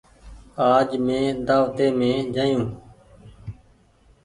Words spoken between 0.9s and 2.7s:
مين دآوتي مين جآيو۔